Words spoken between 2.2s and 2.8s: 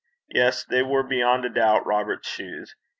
shoes.